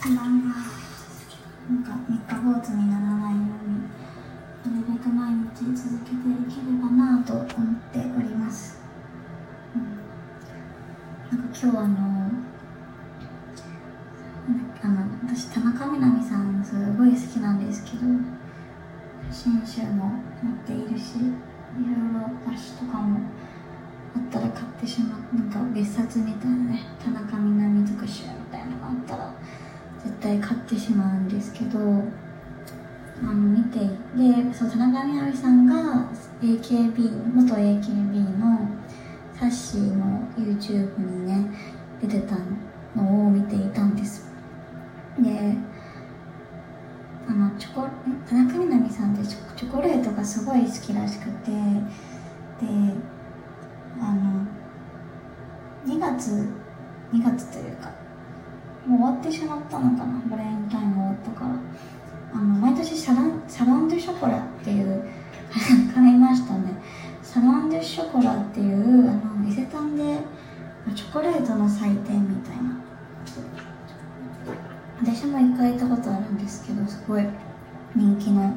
[0.00, 0.54] 不安が
[1.68, 3.82] なんか三日坊主にならないように
[4.64, 6.18] なるべく毎日続けてい
[6.48, 7.46] ければなと思っ
[7.92, 8.80] ております、
[9.74, 12.28] うん、なんか今日あの
[14.80, 18.06] あの私田中みな実さんすごい好きなんですけど
[19.32, 20.12] 写真集も
[20.42, 21.34] 持っているしいろい
[22.14, 23.18] ろ雑誌とかも
[24.14, 29.34] あったら買ってしまうなんか別冊みたいなね田中みな実特集みたいなのがあったら
[30.02, 31.78] 絶対買ってしまうんですけど
[33.20, 36.08] あの見ていてそう田中みな実さんが
[36.40, 38.68] AKB 元 AKB の
[39.34, 41.50] サッシーの YouTube にね
[42.00, 42.36] 出てた
[42.94, 44.28] のを見ていたんです。
[45.18, 45.56] で
[47.28, 47.88] あのチョコ
[48.28, 51.56] 田中みな実さんってチョコレートがすごい好きらしくてで
[54.00, 54.46] あの
[55.86, 56.48] 2月
[57.12, 57.57] 2月と
[59.18, 61.50] ってしまったのかなバレンタイン終わったから
[62.32, 65.04] あの毎年サランサラン・ドゥ・ショコラっていう
[65.50, 66.74] 噛みましたね。
[67.22, 70.18] サラン・ドゥ・ショコラっていうあの伊勢丹で
[70.94, 72.78] チョコレートの祭典みたいな。
[75.00, 77.24] 私も一回行ったことあるんですけどすごい
[77.94, 78.52] 人気の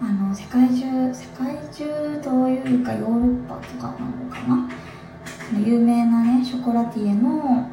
[0.00, 4.68] あの世界中世界中というかヨーロッパとかなのかな。
[5.58, 7.68] 有名なねショコラティエの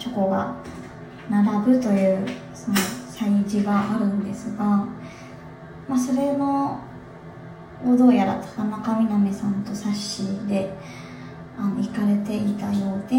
[0.00, 0.56] チョコが
[1.28, 4.88] 並ぶというその催事があるんですが、ま
[5.90, 6.80] あ、それの
[7.84, 10.74] をどうやら田中みな実さんとサッシーで
[11.56, 13.18] あの行かれていたようで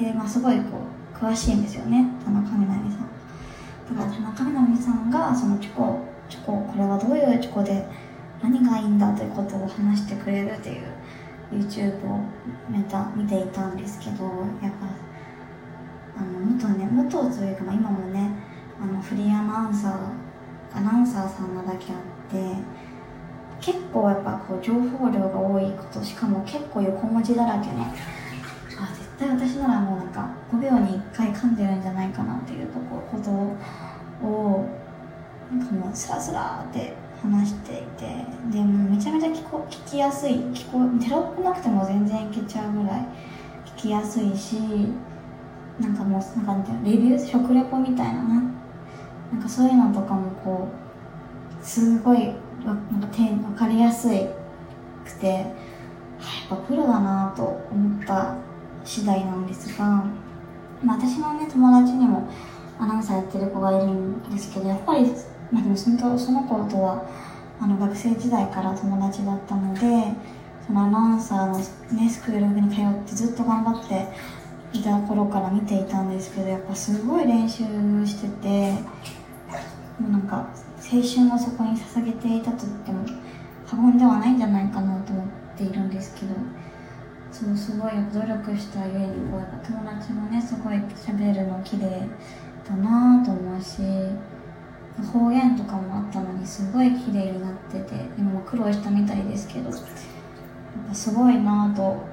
[0.00, 0.78] で、まあ、すごいこ
[1.14, 3.96] う詳しいんですよね田中みな実さん。
[3.96, 7.86] だから田中みな実さんがそのチョコチョコこれはどういうチョコで
[8.42, 10.86] 何がいいんだということを話してくれるっていう
[11.54, 12.20] YouTube を
[12.68, 14.24] 見た見ていたんですけど
[14.62, 15.04] やっぱ
[16.16, 18.30] あの元ね元というか、まあ、今もね
[18.80, 22.00] あのフリーアナウンサーアナウンサーさんなだけあっ
[22.30, 22.56] て
[23.60, 33.30] 結構やっぱこう情報量が多いことしかも結構横文字だらけのあ絶対私ならもうなんか5秒に1回噛んでるんじゃないかなっていうとここと
[34.26, 34.68] を
[35.50, 40.32] なんかもうスラスラって話していてでもめちゃめちゃ聞こ聞きやすい。
[40.32, 43.08] 聞こテロップなくても全然いけちゃうぐらい
[43.76, 44.56] 聞きやすいし
[45.80, 47.26] なんかもうなんかレビュー？
[47.26, 48.42] 食レポみたいなな
[49.32, 50.68] なんかそういうのとかもこ
[51.60, 52.32] うすごい
[52.64, 54.26] なんか手分かりやすい
[55.04, 55.46] くてやっ
[56.50, 58.36] ぱプロだなと思った
[58.84, 59.84] 次第なんですが、
[60.82, 62.28] まあ、私のね友達にも
[62.78, 65.10] アナウンサーやってる子がいるんですけどやっぱり
[65.50, 67.04] まあでもそのその子とは
[67.60, 69.80] あの学生時代から友達だったので
[70.66, 74.06] そのアナウンサーの、ね、スクールに通ってずっと頑張って
[74.72, 77.64] いた頃から見ていたんですけどやっぱすごい練習
[78.06, 78.72] してて
[80.00, 83.06] もうなんか青春をそこに捧げていたと言っても
[83.66, 85.26] 過言ではないんじゃないかなと思っ
[85.56, 86.34] ているんですけど
[87.30, 92.08] そうすごい努力したゆえにこうやっぱ友達もねすごい喋るの綺麗
[92.68, 93.82] だなと思うし
[95.02, 99.80] 方言とかもあったのにすごい綺麗になってて今も苦労したみたいですけどやっ
[100.88, 102.04] ぱすごいなぁと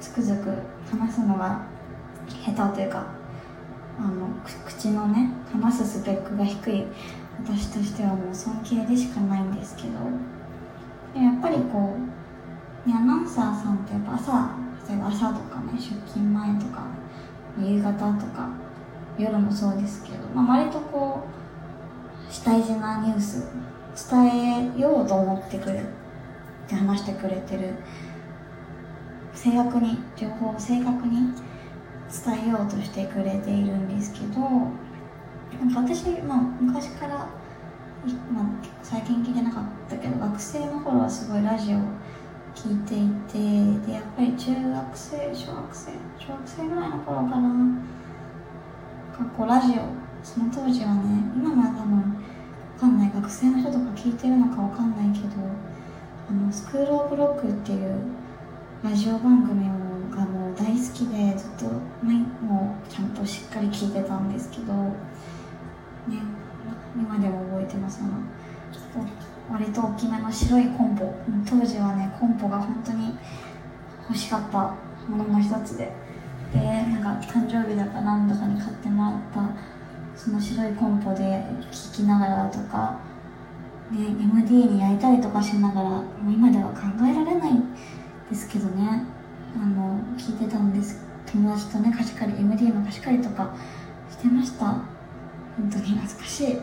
[0.00, 0.50] つくづく
[0.90, 1.62] 話すのが
[2.44, 3.06] 下手というか
[3.98, 4.28] あの
[4.64, 6.84] 口のね話すスペックが低い
[7.44, 9.88] 私としてはもう尊敬でしかないんですけど
[11.20, 11.94] やっぱりこ
[12.86, 14.56] う、アナウンサーさんってやっぱ朝
[14.88, 16.86] 例えば朝とかね出勤前とか
[17.58, 18.48] 夕方とか
[19.18, 21.41] 夜もそうですけど、まあ、割とこう
[22.42, 23.46] 主体事なニュース
[24.10, 25.84] 伝えようと思ってくれっ
[26.66, 27.74] て話してくれてる。
[29.32, 31.32] 正確に情報を正確に
[32.10, 37.28] 伝えようとしてくれているんですけどなんか私、まあ、昔から、まあ、
[38.82, 41.78] 最近聞いてなかったけど学生の頃はすごいラジオ
[42.56, 47.78] 聞いていてでやっぱり中学生小学生小学生ぐらいの頃かな。
[49.16, 52.21] 学校ラジオその当時はね今の多分
[53.22, 55.34] 学生の人とか聞いてるのかわかんないけど
[56.28, 58.00] あのスクール・オブ・ロックっていう
[58.82, 59.66] ラジオ番組
[60.10, 61.66] がもう大好きでずっと
[62.44, 64.92] もちゃんとしっかり聞いてたんですけどね
[66.96, 68.00] 今でも覚えてます。
[68.02, 68.12] あの
[69.50, 71.14] 割と大きめの白いコンポ。
[71.48, 73.16] 当時はねコンポが本当に
[74.08, 74.74] 欲しかった
[75.08, 75.92] ものの一つで。
[76.52, 79.46] でなんか誕生日だか何だかに買ってもらっ
[80.14, 82.98] たその白いコンポで聴きながらとか、
[83.92, 87.52] ね、MD に焼いたりとかしながらもう今では考えられない
[88.30, 89.04] ですけどね。
[89.54, 91.04] あの聞いてたんです。
[91.30, 93.54] 友達とね貸し借り MD の貸し借りとか
[94.10, 94.64] してました。
[94.64, 96.58] 本当に懐かしい。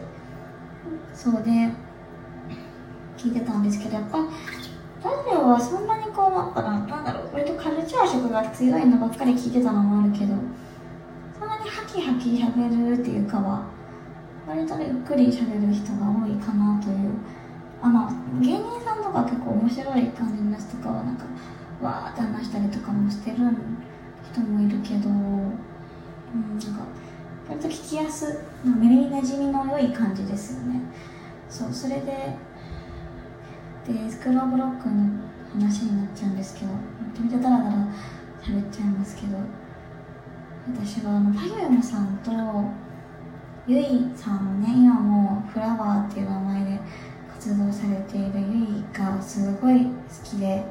[1.13, 1.51] そうで
[3.17, 4.25] 聞いてたんですけどやっぱラ
[5.29, 10.33] ジオはそんなにこうなんかなんだろう割とカルチャー色が強いのばっかり聞いてたのもあるけど
[11.37, 13.65] そんなにハキハキ喋るっていうかは
[14.49, 17.11] 割とゆっくり喋る人が多いかなという。
[17.81, 18.09] あの
[18.41, 21.23] 芸人さんとか結構面白い感じのやつとかはなんか
[21.81, 26.83] わーって話したりとかもしてる人もいるけど、うん、なんか
[27.47, 30.81] 割と聞きやす耳なじみの良い感じですよね。
[31.49, 32.35] そうそれで
[33.87, 35.07] でスクローブロックの
[35.53, 37.75] 話になっちゃうんですけどめちゃめちゃダラダラ
[38.43, 39.37] 喋っちゃいますけど
[40.75, 42.31] 私はあのパユームさんと
[43.69, 43.85] ゆい
[44.15, 46.79] さんね今もうフラワーっていう名前で
[47.31, 49.91] 活動されているゆいがすごい好
[50.23, 50.65] きで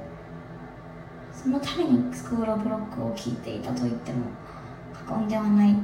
[1.33, 4.25] そのためにスクールブロックを聴いていたと言っても
[4.93, 5.77] 過言ではない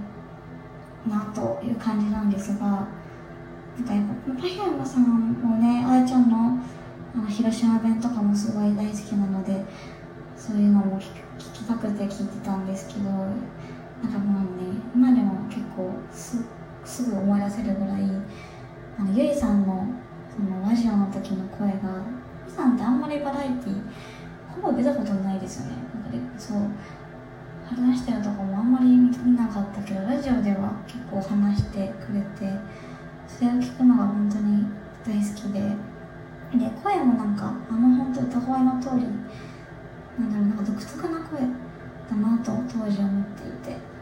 [1.09, 6.59] なという感じなんですがなんかやっぱパヒアムさんもねあやちゃんの
[7.15, 9.65] あの広島弁とかもすごい大好きなので
[10.37, 13.19] そういうのも聞きたくて聞いてたんですけどな
[14.09, 16.41] んかもうね今でも結構すっ
[16.95, 18.03] すぐ思い出せるぐらい
[18.97, 19.85] あのゆいさんの
[20.31, 21.75] そのラジオの時の声が
[22.47, 23.83] ゆいさんってあんまりバラエティ
[24.55, 25.73] ほぼ出たことないですよね。
[25.93, 26.59] なんかでそう
[27.67, 32.55] 話してるとこもあんまり見なかったけどラジオでは結構話してくれて
[33.27, 34.65] それを聞くのが本当に
[35.05, 35.61] 大好きで
[36.57, 39.03] で声もなんかあの本当歌声の通り
[40.17, 43.94] なんだろうなんか独特な声だなと当時思っていて。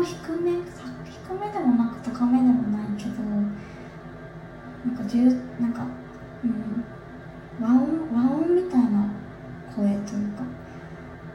[0.00, 5.24] こう低め低めでもなく高めでもないけどなんか重
[5.60, 5.86] なんか
[6.42, 6.84] うん
[7.60, 9.12] 和音和音みたいな
[9.76, 10.42] 声というか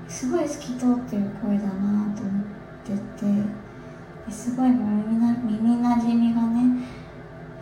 [0.07, 2.45] すごい透き通ってる声だなと思っ
[2.83, 2.93] て
[4.25, 6.81] てすごい耳な耳なじみがね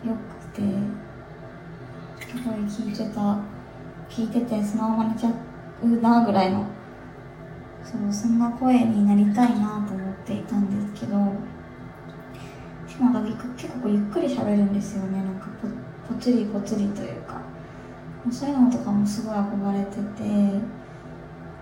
[0.06, 0.62] よくて
[2.26, 3.38] すごい聞いてた
[4.08, 5.32] 聞いててそのまま寝ちゃ
[5.82, 6.64] うなぐらいの
[7.84, 10.03] そうそんな声になりたいなと思って。
[12.94, 15.18] しか結構ゆっくり喋るんですよね。
[15.18, 17.40] なんかぽぽつりぽつりというか。
[18.30, 20.84] そういうのとかもすごい憧れてて。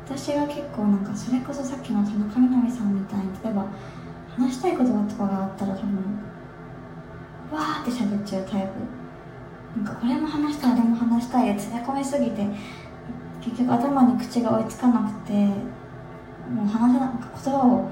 [0.05, 3.67] 私が結構なんかそれこそさっきの田中みな実さんみたいに例えば
[4.37, 5.96] 話したいこととかがあったら多分
[7.52, 8.69] わーって喋っちゃうタイ
[9.75, 9.81] プ。
[9.81, 12.46] なんかこれも話したいあれも話したいで詰め込みすぎて
[13.40, 17.88] 結局頭に口が追いつかなくてもう話せな言葉を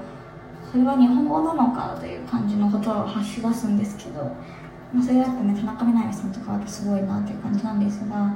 [0.71, 4.23] それは日本語なのかという感じの言葉を発し出すんですけど、
[4.93, 8.33] まあ、それだってね田中みな実さんとかはすごいなっていう感じなんですが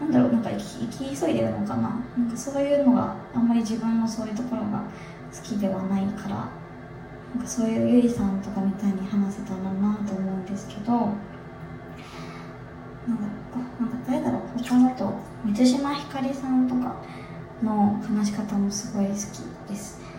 [0.00, 1.98] なんだろうなんか生き急いでるのかな？
[2.16, 4.82] なんかそういうのがあんまり自分のそういうところが
[5.32, 6.48] 好きではないから
[7.34, 11.14] なんかそういうゆいさんとかみたいに話せたらなと思うんですけどなんだ
[13.08, 13.32] ろ
[13.78, 14.42] うなんか誰だろう？
[14.62, 15.14] 他だと
[15.44, 16.96] 満島ひかりさんとか
[17.62, 19.16] の話し方もすごい好き
[19.70, 20.09] です。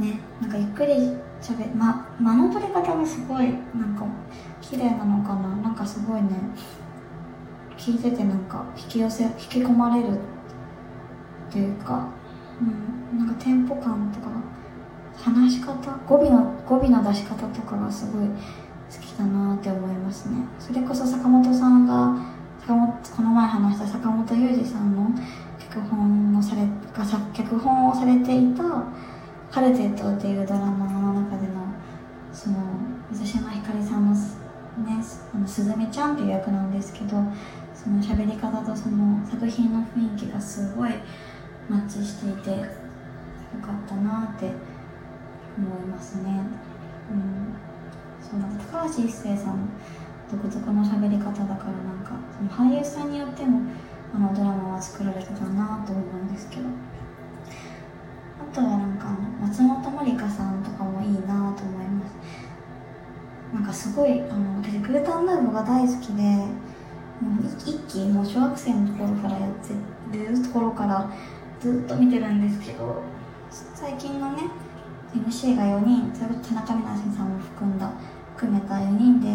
[0.00, 0.94] ねなんかゆっくり
[1.40, 3.44] しゃべま間の取り方がすごい
[3.74, 4.04] なんか
[4.60, 5.48] 綺麗なのかな。
[5.56, 6.28] なんかすごいね
[7.76, 10.18] 聞いててなんか引き寄せ引き込まれる
[11.50, 12.08] っていうか、
[12.60, 14.30] うん、なんかテンポ感とか
[15.16, 15.74] 話し方
[16.06, 18.34] 語尾の語尾の出し方とかがすごい好
[19.00, 20.36] きだなって思いますね。
[20.58, 22.16] それこそ坂本さんが
[22.60, 25.10] 坂本この前話した坂本雄二さんの
[25.58, 28.62] 脚本をされが脚本をされていた
[29.50, 31.60] 「カルテット」っていうドラマの中での
[32.32, 32.56] その
[33.10, 35.02] 水島ひかりさんのね
[35.34, 37.16] あのすずめちゃんっていう役なんですけど
[37.74, 40.90] その喋り方とその作品の雰囲気がすごい
[41.68, 42.56] マッチしていてよ
[43.60, 44.52] かったなって
[45.58, 46.40] 思いますね。
[47.10, 47.54] うん、
[48.22, 49.66] そうなん高橋一生さんの
[50.30, 53.62] 独特の喋り方だからなんかその俳優さんによっても
[54.14, 56.62] あのドラマは作られてたなと思うんですけど
[58.40, 58.86] あとはな
[59.50, 62.14] 松本まりかさんとかもいいなと思います。
[63.52, 66.46] なんかすごいあの私グータンヌーボが大好きでも
[67.42, 69.52] う一期もう小学生の頃からやっ
[70.12, 71.10] てるところから
[71.58, 73.02] ずっと見てるんですけど
[73.50, 74.44] 最近のね
[75.16, 77.90] MC が4人それ田中みな実さんを含んだ
[78.36, 79.26] 含めた4人で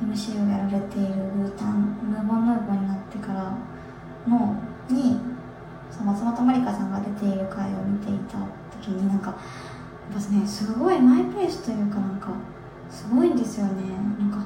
[0.00, 3.58] MC をやられているグータンムーボンヌーボーになってから
[4.28, 4.54] の
[4.88, 5.18] に
[5.90, 8.59] その松本まりかさんが出ている回を見ていた。
[8.80, 9.36] 時になんかや
[10.18, 12.28] っぱねすごいマイペースというかなんか
[12.90, 13.82] すごいんですよね。
[14.18, 14.38] なんか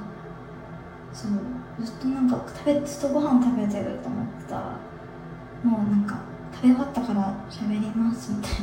[1.12, 4.56] そうずっとなんか食べずっとご飯食べてると思ってた。
[4.56, 4.78] ら
[5.62, 6.16] もうなんか
[6.52, 8.58] 食べ終わったから喋りますみたいな。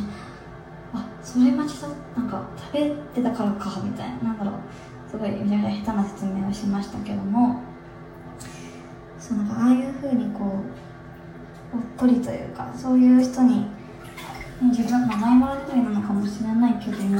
[0.93, 1.69] あそれ間違っ
[2.15, 4.29] なんか食べてたからかみたいな。
[4.29, 4.53] なんだろう。
[5.09, 7.61] すごいめちゃめちゃ下手な説明をしましたけども。
[9.19, 10.45] そうなんかああいうふうにこ
[11.73, 13.67] うおっとりというかそういう人に
[14.69, 17.17] 自分名前もらったりなのかもしれないけども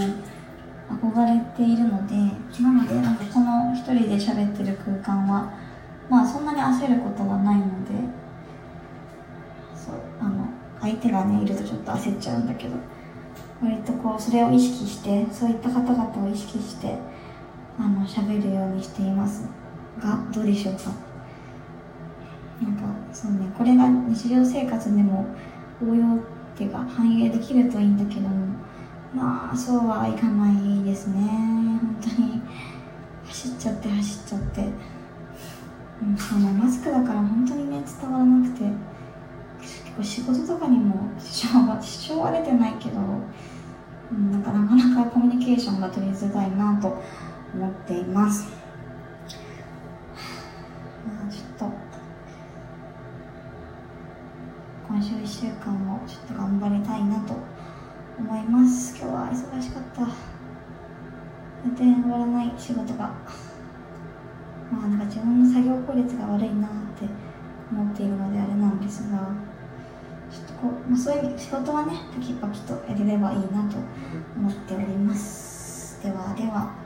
[0.90, 2.16] 憧れているので
[2.62, 5.52] なのでなんかこの一人で喋ってる空間は
[6.10, 7.92] まあそんなに焦ることはないので
[9.76, 10.48] そうあの
[10.82, 12.76] 相手がねいるとちょっと焦っちゃうんだけど
[13.64, 16.98] 割とこうそれを意識してそういった方々を意識して
[17.80, 19.48] あの喋るようにしています
[20.00, 20.92] がどうでしょうか？
[22.62, 22.84] なんか
[23.14, 25.26] そうねこれが日常生活でも
[25.82, 26.20] 応用
[26.54, 28.48] っていうか反映できるといいんだけども
[29.14, 31.20] まあそうはいかないですね。
[31.20, 32.42] 本当に。
[33.26, 34.62] 走っちゃって走っちゃって。
[36.02, 38.66] うんそうねマスクだから本当にね伝わらなくて。
[39.62, 43.00] 結構仕事とかにも支障は支障は出てないけど、
[44.12, 47.00] うん、なんかなかなかコミュニケーションが取りづらいなと
[47.54, 48.61] 思っています。
[55.42, 57.34] 週間もちょっと頑張りたいなと
[58.20, 58.96] 思います。
[58.96, 60.06] 今日は忙しかった。
[61.64, 63.12] 全然終わらない仕事が
[64.72, 67.10] まあなんか自分の作業効率が悪いなって
[67.72, 69.18] 思っているのであれなんですが
[70.30, 73.78] ちょっとこう、まあ、そういう仕事はねパキパキとやれればいいなと
[74.38, 76.04] 思っております。
[76.04, 76.81] ではでは。